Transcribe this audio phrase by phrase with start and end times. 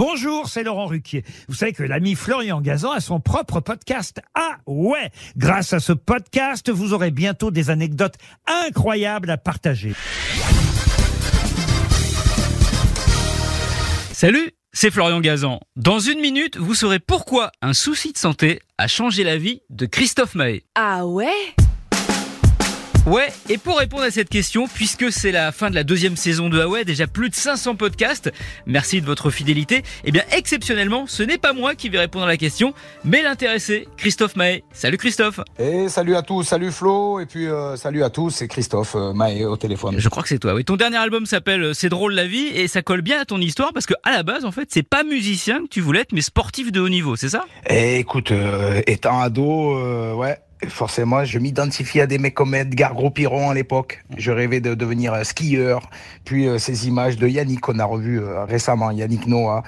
[0.00, 1.24] Bonjour, c'est Laurent Ruquier.
[1.46, 4.22] Vous savez que l'ami Florian Gazan a son propre podcast.
[4.34, 8.14] Ah ouais Grâce à ce podcast, vous aurez bientôt des anecdotes
[8.46, 9.92] incroyables à partager.
[14.14, 15.60] Salut, c'est Florian Gazan.
[15.76, 19.84] Dans une minute, vous saurez pourquoi un souci de santé a changé la vie de
[19.84, 20.64] Christophe Mahé.
[20.76, 21.28] Ah ouais?
[23.10, 26.48] Ouais, et pour répondre à cette question, puisque c'est la fin de la deuxième saison
[26.48, 28.30] de Huawei, déjà plus de 500 podcasts,
[28.66, 32.28] merci de votre fidélité, eh bien exceptionnellement, ce n'est pas moi qui vais répondre à
[32.28, 32.72] la question,
[33.04, 34.62] mais l'intéressé, Christophe Mahé.
[34.72, 38.46] Salut Christophe Et salut à tous, salut Flo, et puis euh, salut à tous, c'est
[38.46, 39.96] Christophe euh, Mahé au téléphone.
[39.98, 40.64] Je crois que c'est toi, oui.
[40.64, 43.40] Ton dernier album s'appelle euh, C'est drôle la vie, et ça colle bien à ton
[43.40, 46.12] histoire, parce que à la base, en fait, c'est pas musicien que tu voulais être,
[46.12, 47.44] mais sportif de haut niveau, c'est ça?
[47.68, 50.38] Et écoute, euh, étant ado, euh, ouais,
[50.68, 54.04] forcément, je m'identifie à des mecs comme Edgar Gros-Piron à l'époque.
[54.16, 55.88] Je rêvais de devenir euh, skieur.
[56.24, 59.62] Puis euh, ces images de Yannick qu'on a revues euh, récemment, Yannick Noah.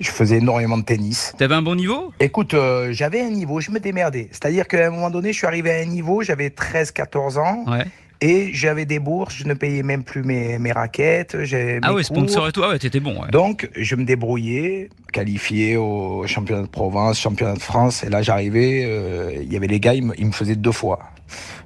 [0.00, 1.32] Je faisais énormément de tennis.
[1.38, 2.12] T'avais un bon niveau?
[2.20, 4.28] Écoute, euh, j'avais un niveau, je me démerdais.
[4.30, 7.64] C'est-à-dire qu'à un moment donné, je suis arrivé à un niveau, j'avais 13-14 ans.
[7.66, 7.84] Ouais.
[8.22, 11.36] Et j'avais des bourses, je ne payais même plus mes, mes raquettes.
[11.36, 12.04] Ah mes ouais, cours.
[12.04, 13.30] sponsor et tout, ah ouais, t'étais bon, ouais.
[13.30, 18.04] Donc, je me débrouillais, qualifié au championnat de Provence, championnat de France.
[18.04, 20.72] Et là, j'arrivais, euh, il y avait les gars, ils me, ils me faisaient deux
[20.72, 20.98] fois.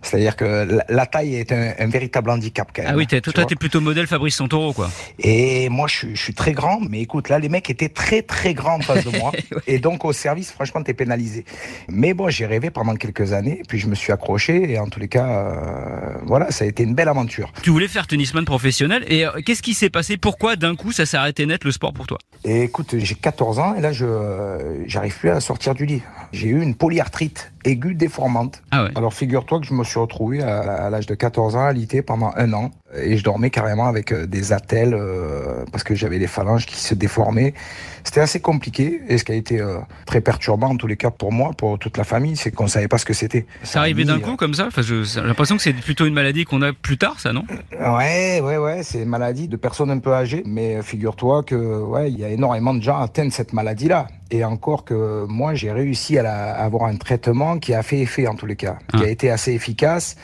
[0.03, 2.93] C'est-à-dire que la, taille est un, un véritable handicap quand même.
[2.95, 3.45] Ah oui, tu toi, vois.
[3.45, 4.91] t'es plutôt modèle Fabrice Santoro, quoi.
[5.19, 8.23] Et moi, je, suis- je suis très grand, mais écoute, là, les mecs étaient très,
[8.23, 9.33] très grands en face de moi.
[9.67, 11.45] Et donc, au service, franchement, t'es pénalisé.
[11.89, 15.01] Mais bon, j'ai rêvé pendant quelques années, puis je me suis accroché, et en tous
[15.01, 17.53] les cas, euh, voilà, ça a été une belle aventure.
[17.63, 20.17] Tu voulais faire tennisman professionnel, et euh, qu'est-ce qui s'est passé?
[20.17, 22.19] Pourquoi d'un coup ça s'est arrêté net le sport pour toi?
[22.45, 26.03] Et écoute, j'ai 14 ans, et là, je euh, j'arrive plus à sortir du lit.
[26.33, 28.63] J'ai eu une polyarthrite aiguë déformante.
[28.71, 28.91] Ah ouais.
[28.95, 32.05] Alors, figure-toi que je me suis retrouvé à, à l'âge de 14 ans à l'IT
[32.05, 36.19] pendant un an, et je dormais carrément avec euh, des attelles, euh, parce que j'avais
[36.19, 37.55] les phalanges qui se déformaient.
[38.03, 41.11] C'était assez compliqué, et ce qui a été euh, très perturbant, en tous les cas
[41.11, 43.47] pour moi, pour toute la famille, c'est qu'on savait pas ce que c'était.
[43.63, 46.63] Ça arrivait d'un coup comme ça enfin, J'ai l'impression que c'est plutôt une maladie qu'on
[46.63, 47.45] a plus tard, ça, non?
[47.79, 52.11] Ouais, ouais, ouais, c'est une maladie de personnes un peu âgées, mais figure-toi que ouais,
[52.11, 54.07] il y a énormément de gens atteints de cette maladie-là.
[54.33, 57.99] Et encore que moi, j'ai réussi à, la- à avoir un traitement qui a fait
[58.01, 59.07] effet en tous les cas, qui Ah.
[59.07, 60.17] a été assez efficace.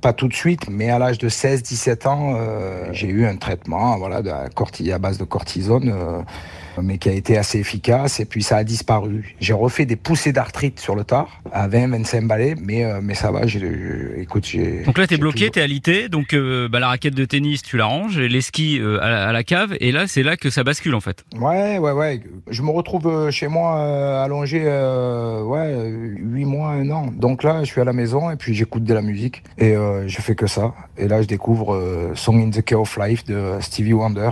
[0.00, 3.98] Pas tout de suite, mais à l'âge de 16-17 ans, euh, j'ai eu un traitement,
[3.98, 6.20] voilà, de corti- à base de cortisone, euh,
[6.82, 8.20] mais qui a été assez efficace.
[8.20, 9.34] Et puis ça a disparu.
[9.40, 13.30] J'ai refait des poussées d'arthrite sur le tard, à 20-25 balais, mais euh, mais ça
[13.30, 13.46] va.
[13.46, 13.60] J'ai,
[14.18, 14.82] écoute, j'ai.
[14.84, 17.76] Donc là, t'es bloqué, toujours- t'es alité, donc euh, bah, la raquette de tennis, tu
[17.76, 20.36] la ranges, et les skis euh, à, la, à la cave, et là, c'est là
[20.36, 21.24] que ça bascule en fait.
[21.38, 22.20] Ouais, ouais, ouais.
[22.50, 27.06] Je me retrouve chez moi allongé, ouais, huit mois, un an.
[27.12, 29.74] Donc là, je suis à la maison et puis j'écoute de la musique et
[30.06, 30.74] je fais que ça.
[30.96, 34.30] Et là, je découvre Song in the Key of Life de Stevie Wonder.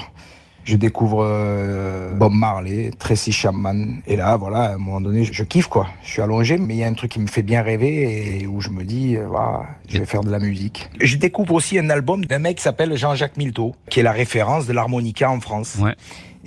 [0.67, 4.01] Je découvre euh, Bob Marley, Tracy Chapman.
[4.09, 5.87] Et là, voilà, à un moment donné, je, kiffe quoi.
[6.03, 8.47] Je suis allongé, mais il y a un truc qui me fait bien rêver et
[8.49, 10.91] où je me dis, euh, voilà, je vais faire de la musique.
[11.01, 14.67] Je découvre aussi un album d'un mec qui s'appelle Jean-Jacques Milteau, qui est la référence
[14.67, 15.79] de l'harmonica en France.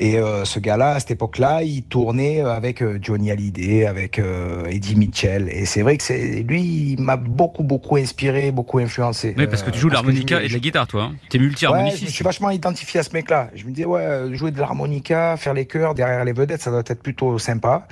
[0.02, 4.64] Et euh, ce gars-là, à cette époque-là, il tournait avec euh, Johnny Hallyday, avec euh,
[4.70, 5.50] Eddie Mitchell.
[5.52, 9.36] Et c'est vrai que c'est lui, il m'a beaucoup, beaucoup inspiré, beaucoup influencé.
[9.38, 11.04] Oui, parce que Euh, tu joues de l'harmonica et de la guitare, toi.
[11.12, 11.16] Hein.
[11.30, 12.12] T'es Ouais, je me multi-harmoniciste.
[12.14, 13.50] suis vachement identifié à ce mec-là.
[13.56, 16.72] Je me disais, ouais, euh, jouer de l'harmonica, faire les chœurs derrière les vedettes, ça
[16.72, 17.86] doit être plutôt sympa.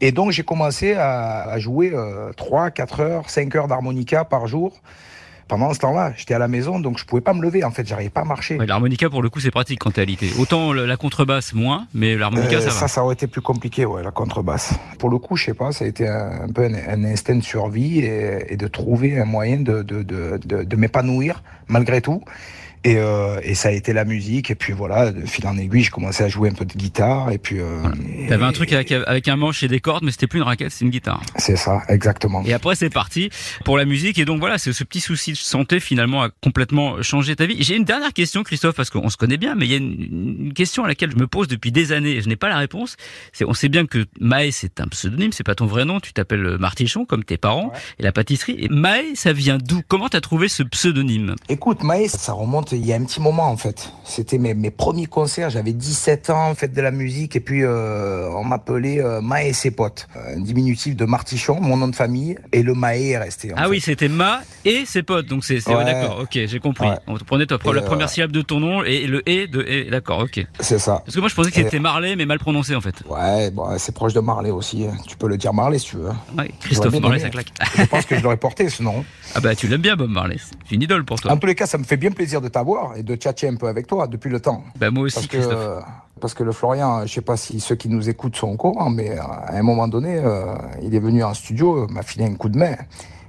[0.00, 4.46] Et donc, j'ai commencé à, à jouer euh, 3, 4 heures, 5 heures d'harmonica par
[4.46, 4.72] jour.
[5.52, 7.62] Pendant ce temps-là, j'étais à la maison, donc je pouvais pas me lever.
[7.62, 8.56] En fait, j'arrivais pas à marcher.
[8.56, 10.30] Ouais, l'harmonica, pour le coup, c'est pratique quand t'es alité.
[10.38, 12.88] Autant la contrebasse, moins, mais l'harmonica, Euh, ça ça, va.
[12.88, 14.72] ça aurait été plus compliqué, ouais, la contrebasse.
[14.98, 17.34] Pour le coup, je sais pas, ça a été un, un peu un, un instinct
[17.34, 22.00] de survie et, et de trouver un moyen de, de, de, de, de m'épanouir malgré
[22.00, 22.22] tout.
[22.84, 24.50] Et, euh, et ça a été la musique.
[24.50, 27.30] Et puis voilà, de fil en aiguille, je commençais à jouer un peu de guitare.
[27.30, 27.60] Et puis.
[27.60, 27.82] Euh,
[28.28, 30.70] T'avais un truc avec, avec un manche et des cordes, mais c'était plus une raquette,
[30.72, 31.22] c'est une guitare.
[31.36, 32.42] C'est ça, exactement.
[32.44, 33.30] Et après, c'est parti
[33.64, 34.18] pour la musique.
[34.18, 37.56] Et donc voilà, c'est ce petit souci de santé finalement a complètement changé ta vie.
[37.60, 40.42] J'ai une dernière question, Christophe, parce qu'on se connaît bien, mais il y a une,
[40.46, 42.58] une question à laquelle je me pose depuis des années et je n'ai pas la
[42.58, 42.96] réponse.
[43.32, 46.00] C'est, on sait bien que Maë, c'est un pseudonyme, c'est pas ton vrai nom.
[46.00, 47.78] Tu t'appelles Martichon, comme tes parents, Ouais.
[48.00, 48.56] et la pâtisserie.
[48.58, 49.82] Et Maë, ça vient d'où?
[49.86, 51.36] Comment t'as trouvé ce pseudonyme?
[51.48, 53.92] Écoute, Maë, ça remonte il y a un petit moment en fait.
[54.04, 58.28] C'était mes, mes premiers concerts, j'avais 17 ans, fête de la musique, et puis euh,
[58.30, 60.08] on m'appelait euh, Maë et ses potes.
[60.14, 63.52] Un diminutif de Martichon, mon nom de famille, et le Maë est resté.
[63.52, 63.68] en Ah fait.
[63.70, 65.26] oui, c'était Ma et ses potes.
[65.26, 65.84] Donc c'est, c'est ouais, Ouais.
[65.84, 66.20] d'accord.
[66.22, 66.88] Ok, j'ai compris.
[66.88, 66.96] Ouais.
[67.06, 69.62] On te prenait Et, la euh, première syllabe de ton nom et le et de
[69.66, 69.84] et.
[69.90, 70.44] D'accord, ok.
[70.60, 71.02] C'est ça.
[71.04, 72.94] Parce que moi je pensais que c'était Marley, mais mal prononcé en fait.
[73.08, 74.84] Ouais, bon, c'est proche de Marley aussi.
[74.86, 74.96] hein.
[75.06, 76.08] Tu peux le dire Marley si tu veux.
[76.10, 76.44] hein.
[76.60, 77.24] Christophe Marley, aimé.
[77.24, 77.52] ça claque.
[77.76, 79.04] Je pense que je l'aurais porté ce nom.
[79.34, 80.36] Ah bah tu l'aimes bien Bob Marley,
[80.68, 81.32] c'est une idole pour toi.
[81.32, 82.61] En tous les cas, ça me fait bien plaisir de t'avoir.
[82.96, 84.62] Et de tchatcher un peu avec toi depuis le temps.
[84.78, 85.84] Bah moi aussi, Parce que, Christophe.
[86.20, 88.90] parce que le Florian, je sais pas si ceux qui nous écoutent sont au courant,
[88.90, 92.34] mais euh, à un moment donné, euh, il est venu en studio, m'a filé un
[92.34, 92.76] coup de main.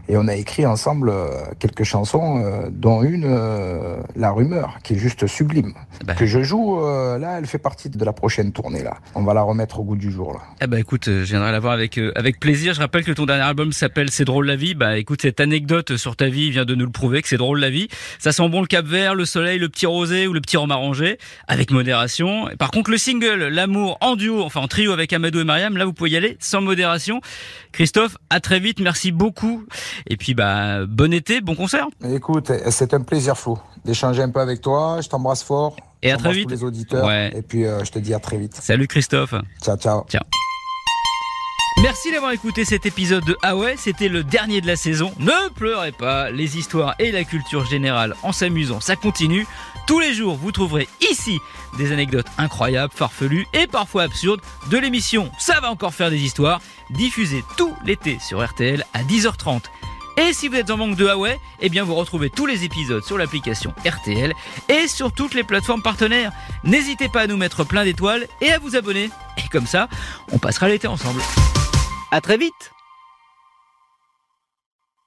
[0.09, 1.29] Et on a écrit ensemble euh,
[1.59, 5.73] quelques chansons, euh, dont une, euh, La Rumeur, qui est juste sublime.
[6.05, 6.13] Bah.
[6.13, 8.97] Que je joue, euh, là, elle fait partie de la prochaine tournée, là.
[9.15, 10.39] On va la remettre au goût du jour, là.
[10.59, 12.73] Ah bah écoute, je viendrai la voir avec euh, avec plaisir.
[12.73, 14.75] Je rappelle que ton dernier album s'appelle C'est drôle la vie.
[14.75, 17.59] Bah écoute, cette anecdote sur ta vie vient de nous le prouver que c'est drôle
[17.59, 17.88] la vie.
[18.19, 20.71] Ça sent bon le Cap Vert, le soleil, le petit rosé ou le petit rhum
[20.71, 21.17] arrangé,
[21.47, 22.49] avec modération.
[22.59, 25.85] Par contre, le single, l'amour en duo, enfin en trio avec Amadou et Mariam, là
[25.85, 27.21] vous pouvez y aller sans modération.
[27.71, 29.65] Christophe, à très vite, merci beaucoup.
[30.07, 31.88] Et puis bah bon été, bon concert.
[32.04, 35.00] Écoute, c'est un plaisir fou d'échanger un peu avec toi.
[35.01, 35.75] Je t'embrasse fort.
[36.01, 36.44] Et à très vite.
[36.44, 37.06] tous les auditeurs.
[37.06, 37.31] Ouais.
[37.36, 38.56] Et puis, euh, je te dis à très vite.
[38.56, 39.36] Salut Christophe.
[39.62, 40.04] Ciao, ciao.
[41.83, 45.13] Merci d'avoir écouté cet épisode de Ah c'était le dernier de la saison.
[45.19, 49.45] Ne pleurez pas, les histoires et la culture générale en s'amusant, ça continue.
[49.85, 51.39] Tous les jours, vous trouverez ici
[51.77, 54.39] des anecdotes incroyables, farfelues et parfois absurdes
[54.71, 59.63] de l'émission Ça va encore faire des histoires, diffusée tout l'été sur RTL à 10h30.
[60.15, 63.03] Et si vous êtes en manque de Huawei, eh bien vous retrouvez tous les épisodes
[63.03, 64.31] sur l'application RTL
[64.69, 66.31] et sur toutes les plateformes partenaires.
[66.63, 69.09] N'hésitez pas à nous mettre plein d'étoiles et à vous abonner.
[69.38, 69.89] Et comme ça,
[70.31, 71.19] on passera l'été ensemble.
[72.13, 72.71] À très vite